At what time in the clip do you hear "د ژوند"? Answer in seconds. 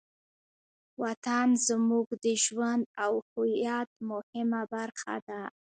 2.23-2.83